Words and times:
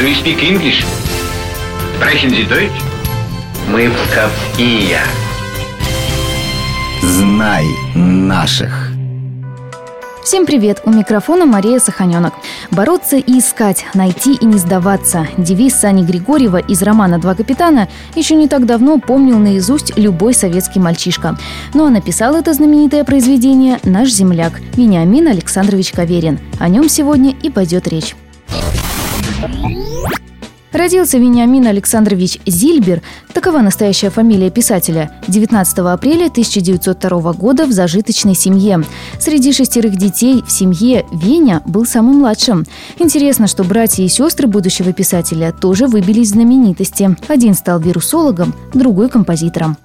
Do 0.00 0.06
you 0.06 0.14
speak 0.14 0.42
English? 0.42 0.82
Sprechen 1.94 2.30
Sie 2.30 2.48
Deutsch? 2.48 2.72
Мы 3.70 3.90
псковские. 3.90 4.98
Знай 7.02 7.66
наших. 7.94 8.92
Всем 10.24 10.46
привет! 10.46 10.80
У 10.86 10.90
микрофона 10.90 11.44
Мария 11.44 11.78
Саханенок. 11.78 12.32
Бороться 12.70 13.18
и 13.18 13.40
искать, 13.40 13.84
найти 13.92 14.32
и 14.32 14.46
не 14.46 14.56
сдаваться. 14.56 15.28
Девиз 15.36 15.74
Сани 15.74 16.02
Григорьева 16.02 16.56
из 16.56 16.80
романа 16.80 17.18
«Два 17.18 17.34
капитана» 17.34 17.86
еще 18.14 18.36
не 18.36 18.48
так 18.48 18.64
давно 18.64 18.98
помнил 18.98 19.38
наизусть 19.38 19.98
любой 19.98 20.32
советский 20.32 20.80
мальчишка. 20.80 21.36
Ну 21.74 21.84
а 21.84 21.90
написал 21.90 22.36
это 22.36 22.54
знаменитое 22.54 23.04
произведение 23.04 23.78
наш 23.84 24.08
земляк 24.08 24.62
Вениамин 24.76 25.28
Александрович 25.28 25.92
Каверин. 25.92 26.38
О 26.58 26.70
нем 26.70 26.88
сегодня 26.88 27.34
и 27.42 27.50
пойдет 27.50 27.86
речь. 27.86 28.16
Родился 30.72 31.18
Вениамин 31.18 31.66
Александрович 31.66 32.38
Зильбер, 32.46 33.02
такова 33.34 33.58
настоящая 33.58 34.10
фамилия 34.10 34.50
писателя, 34.50 35.10
19 35.26 35.78
апреля 35.78 36.26
1902 36.28 37.32
года 37.32 37.66
в 37.66 37.72
зажиточной 37.72 38.36
семье. 38.36 38.84
Среди 39.18 39.52
шестерых 39.52 39.96
детей 39.96 40.42
в 40.46 40.50
семье 40.50 41.04
Веня 41.12 41.60
был 41.66 41.86
самым 41.86 42.20
младшим. 42.20 42.64
Интересно, 42.98 43.48
что 43.48 43.64
братья 43.64 44.04
и 44.04 44.08
сестры 44.08 44.46
будущего 44.46 44.92
писателя 44.92 45.52
тоже 45.52 45.86
выбились 45.86 46.30
знаменитости. 46.30 47.16
Один 47.28 47.54
стал 47.54 47.80
вирусологом, 47.80 48.54
другой– 48.72 49.08
композитором. 49.10 49.76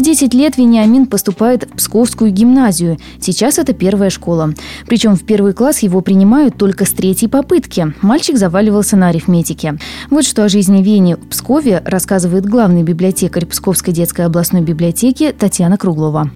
В 0.00 0.02
10 0.02 0.32
лет 0.32 0.56
Вениамин 0.56 1.04
поступает 1.04 1.64
в 1.64 1.76
Псковскую 1.76 2.30
гимназию. 2.30 2.96
Сейчас 3.20 3.58
это 3.58 3.74
первая 3.74 4.08
школа. 4.08 4.54
Причем 4.86 5.14
в 5.14 5.24
первый 5.24 5.52
класс 5.52 5.80
его 5.80 6.00
принимают 6.00 6.56
только 6.56 6.86
с 6.86 6.90
третьей 6.90 7.28
попытки. 7.28 7.92
Мальчик 8.00 8.38
заваливался 8.38 8.96
на 8.96 9.08
арифметике. 9.08 9.76
Вот 10.08 10.24
что 10.24 10.42
о 10.42 10.48
жизни 10.48 10.82
Вени 10.82 11.16
в 11.16 11.28
Пскове 11.28 11.82
рассказывает 11.84 12.46
главный 12.46 12.82
библиотекарь 12.82 13.44
Псковской 13.44 13.92
детской 13.92 14.24
областной 14.24 14.62
библиотеки 14.62 15.34
Татьяна 15.38 15.76
Круглова. 15.76 16.30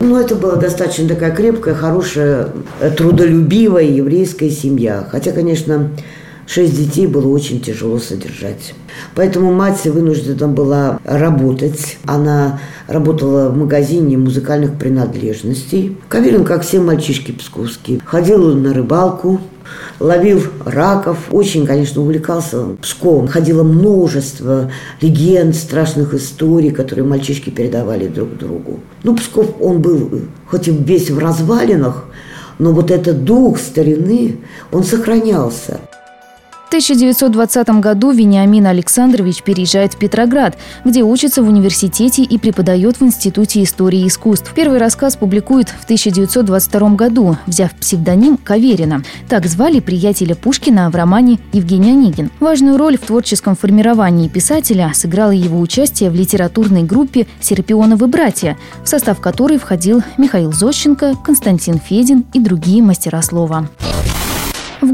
Ну, 0.00 0.16
это 0.16 0.34
была 0.34 0.56
достаточно 0.56 1.06
такая 1.06 1.30
крепкая, 1.30 1.76
хорошая, 1.76 2.48
трудолюбивая 2.96 3.84
еврейская 3.84 4.50
семья. 4.50 5.06
Хотя, 5.08 5.30
конечно, 5.30 5.88
Шесть 6.46 6.76
детей 6.76 7.06
было 7.06 7.28
очень 7.28 7.60
тяжело 7.60 7.98
содержать. 7.98 8.74
Поэтому 9.14 9.52
мать 9.52 9.84
вынуждена 9.84 10.48
была 10.48 11.00
работать. 11.04 11.98
Она 12.04 12.60
работала 12.86 13.48
в 13.48 13.56
магазине 13.56 14.18
музыкальных 14.18 14.78
принадлежностей. 14.78 15.96
Каверин, 16.08 16.44
как 16.44 16.62
все 16.62 16.80
мальчишки 16.80 17.32
псковские, 17.32 18.00
ходил 18.04 18.54
на 18.54 18.74
рыбалку, 18.74 19.40
ловил 20.00 20.42
раков. 20.64 21.18
Очень, 21.30 21.66
конечно, 21.66 22.02
увлекался 22.02 22.76
Псковом. 22.82 23.26
Ходило 23.26 23.62
множество 23.62 24.70
легенд, 25.00 25.54
страшных 25.56 26.14
историй, 26.14 26.70
которые 26.70 27.06
мальчишки 27.06 27.50
передавали 27.50 28.06
друг 28.06 28.36
другу. 28.36 28.80
Ну, 29.02 29.16
Псков, 29.16 29.54
он 29.60 29.80
был 29.80 30.20
хоть 30.46 30.68
и 30.68 30.70
весь 30.70 31.10
в 31.10 31.18
развалинах, 31.18 32.04
но 32.58 32.72
вот 32.72 32.90
этот 32.90 33.24
дух 33.24 33.58
старины, 33.58 34.36
он 34.70 34.84
сохранялся. 34.84 35.80
1920 36.74 37.68
году 37.78 38.10
Вениамин 38.10 38.66
Александрович 38.66 39.44
переезжает 39.44 39.94
в 39.94 39.96
Петроград, 39.96 40.58
где 40.84 41.04
учится 41.04 41.40
в 41.40 41.48
университете 41.48 42.24
и 42.24 42.36
преподает 42.36 42.96
в 42.96 43.04
Институте 43.04 43.62
истории 43.62 44.08
искусств. 44.08 44.50
Первый 44.56 44.80
рассказ 44.80 45.14
публикует 45.14 45.68
в 45.68 45.84
1922 45.84 46.88
году, 46.96 47.36
взяв 47.46 47.72
псевдоним 47.76 48.36
Каверина. 48.36 49.04
Так 49.28 49.46
звали 49.46 49.78
приятеля 49.78 50.34
Пушкина 50.34 50.90
в 50.90 50.96
романе 50.96 51.38
«Евгений 51.52 51.92
Онегин». 51.92 52.32
Важную 52.40 52.76
роль 52.76 52.98
в 52.98 53.02
творческом 53.02 53.54
формировании 53.54 54.26
писателя 54.26 54.90
сыграло 54.94 55.30
его 55.30 55.60
участие 55.60 56.10
в 56.10 56.16
литературной 56.16 56.82
группе 56.82 57.28
«Серпионовы 57.40 58.08
братья», 58.08 58.58
в 58.82 58.88
состав 58.88 59.20
которой 59.20 59.58
входил 59.58 60.02
Михаил 60.18 60.52
Зощенко, 60.52 61.14
Константин 61.24 61.78
Федин 61.78 62.24
и 62.32 62.40
другие 62.40 62.82
мастера 62.82 63.22
слова. 63.22 63.68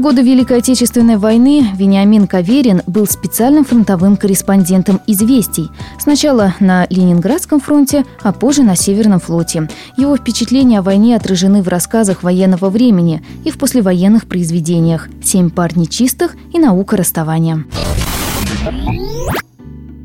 Годы 0.01 0.23
Великой 0.23 0.57
Отечественной 0.57 1.17
войны 1.17 1.63
Вениамин 1.75 2.25
Каверин 2.25 2.81
был 2.87 3.05
специальным 3.05 3.63
фронтовым 3.63 4.17
корреспондентом 4.17 4.99
«Известий». 5.05 5.69
Сначала 5.99 6.55
на 6.59 6.87
Ленинградском 6.89 7.59
фронте, 7.59 8.03
а 8.23 8.31
позже 8.31 8.63
на 8.63 8.75
Северном 8.75 9.19
флоте. 9.19 9.69
Его 9.97 10.17
впечатления 10.17 10.79
о 10.79 10.81
войне 10.81 11.15
отражены 11.15 11.61
в 11.61 11.67
рассказах 11.67 12.23
военного 12.23 12.71
времени 12.71 13.21
и 13.45 13.51
в 13.51 13.59
послевоенных 13.59 14.25
произведениях 14.25 15.07
«Семь 15.23 15.51
пар 15.51 15.77
нечистых» 15.77 16.35
и 16.51 16.57
«Наука 16.57 16.97
расставания». 16.97 17.63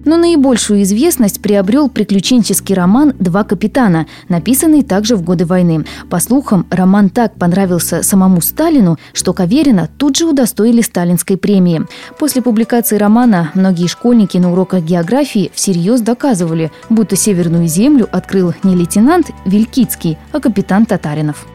Но 0.07 0.17
наибольшую 0.17 0.83
известность 0.85 1.43
приобрел 1.43 1.91
приключенческий 1.91 2.75
роман 2.75 3.13
«Два 3.19 3.43
капитана», 3.45 4.07
написанный 4.29 4.83
также 4.83 5.17
в 5.17 5.23
годы 5.23 5.45
войны. 5.45 5.85
По 6.09 6.21
слухам, 6.21 6.65
роман 6.71 7.11
так 7.11 7.35
понравился 7.35 8.03
самому 8.05 8.41
Сталину, 8.41 8.99
что 9.13 9.33
Каверина 9.33 9.91
тут 9.99 10.17
же 10.17 10.27
удостоили 10.27 10.81
сталинской 10.81 11.37
премии. 11.37 11.83
После 12.19 12.41
публикации 12.41 12.97
романа 12.97 13.51
многие 13.55 13.89
школьники 13.89 14.39
на 14.39 14.53
уроках 14.53 14.85
географии 14.85 15.51
всерьез 15.53 16.01
доказывали, 16.01 16.71
будто 16.89 17.17
Северную 17.17 17.67
землю 17.67 18.09
открыл 18.11 18.55
не 18.63 18.77
лейтенант 18.77 19.33
Вилькицкий, 19.45 20.17
а 20.33 20.39
капитан 20.39 20.87
Татаринов 20.87 21.47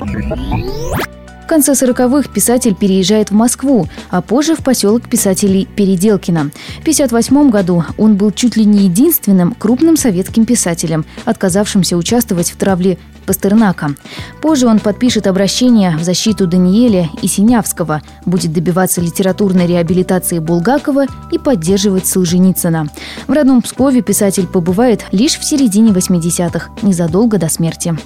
конце 1.52 1.74
40-х 1.74 2.30
писатель 2.30 2.74
переезжает 2.74 3.30
в 3.30 3.34
Москву, 3.34 3.86
а 4.10 4.22
позже 4.22 4.56
в 4.56 4.60
поселок 4.60 5.10
писателей 5.10 5.68
Переделкино. 5.76 6.50
В 6.78 6.84
1958 6.84 7.50
году 7.50 7.84
он 7.98 8.16
был 8.16 8.32
чуть 8.32 8.56
ли 8.56 8.64
не 8.64 8.86
единственным 8.86 9.54
крупным 9.60 9.98
советским 9.98 10.46
писателем, 10.46 11.04
отказавшимся 11.26 11.98
участвовать 11.98 12.52
в 12.52 12.56
травле 12.56 12.98
Пастернака. 13.26 13.96
Позже 14.42 14.66
он 14.68 14.80
подпишет 14.80 15.28
обращение 15.28 15.98
в 15.98 16.04
защиту 16.04 16.48
Даниэля 16.48 17.10
и 17.22 17.28
Синявского, 17.28 18.02
будет 18.26 18.54
добиваться 18.54 19.02
литературной 19.02 19.68
реабилитации 19.68 20.40
Булгакова 20.40 21.08
и 21.34 21.38
поддерживать 21.38 22.08
Солженицына. 22.08 22.88
В 23.28 23.32
родном 23.34 23.62
Пскове 23.62 24.02
писатель 24.02 24.48
побывает 24.48 25.04
лишь 25.12 25.38
в 25.38 25.44
середине 25.44 25.92
80-х, 25.92 26.70
незадолго 26.82 27.38
до 27.38 27.50
смерти. 27.50 27.98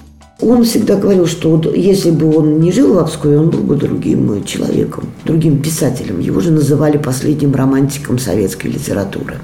Он 0.41 0.63
всегда 0.63 0.97
говорил, 0.97 1.27
что 1.27 1.61
если 1.73 2.11
бы 2.11 2.37
он 2.37 2.59
не 2.59 2.71
жил 2.71 2.93
в 2.93 2.99
Обскове, 2.99 3.39
он 3.39 3.49
был 3.51 3.61
бы 3.61 3.75
другим 3.75 4.43
человеком, 4.43 5.05
другим 5.23 5.61
писателем. 5.61 6.19
Его 6.19 6.41
же 6.41 6.51
называли 6.51 6.97
последним 6.97 7.55
романтиком 7.55 8.19
советской 8.19 8.67
литературы. 8.67 9.35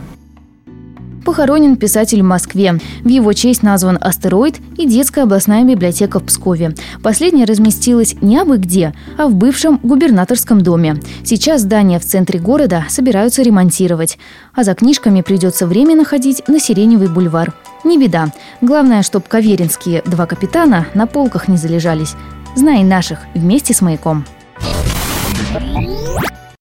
Похоронен 1.26 1.76
писатель 1.76 2.22
в 2.22 2.26
Москве. 2.26 2.80
В 3.04 3.08
его 3.08 3.34
честь 3.34 3.64
назван 3.64 3.98
астероид 4.02 4.60
и 4.78 4.88
детская 4.88 5.24
областная 5.24 5.64
библиотека 5.64 6.20
в 6.20 6.24
Пскове. 6.24 6.76
Последняя 7.04 7.46
разместилась 7.46 8.16
не 8.22 8.38
абы 8.38 8.58
где, 8.58 8.94
а 9.18 9.28
в 9.28 9.36
бывшем 9.36 9.80
губернаторском 9.84 10.62
доме. 10.62 11.00
Сейчас 11.24 11.62
здание 11.62 12.00
в 12.00 12.06
центре 12.06 12.40
города 12.40 12.86
собираются 12.90 13.44
ремонтировать. 13.44 14.18
А 14.54 14.64
за 14.64 14.74
книжками 14.74 15.22
придется 15.22 15.68
временно 15.68 16.06
ходить 16.06 16.48
на 16.48 16.60
Сиреневый 16.60 17.08
бульвар. 17.08 17.54
Не 17.84 17.98
беда. 17.98 18.32
Главное, 18.62 19.04
чтобы 19.04 19.26
каверинские 19.28 20.02
два 20.06 20.26
капитана 20.26 20.88
на 20.94 21.08
полках 21.08 21.48
не 21.48 21.58
залежались. 21.58 22.16
Знай 22.56 22.84
наших 22.84 23.20
вместе 23.34 23.74
с 23.74 23.82
маяком. 23.82 24.26